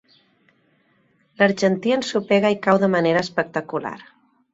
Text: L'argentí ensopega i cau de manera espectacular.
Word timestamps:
L'argentí 1.41 1.93
ensopega 1.97 2.51
i 2.55 2.57
cau 2.69 2.81
de 2.85 2.89
manera 2.95 3.23
espectacular. 3.27 3.95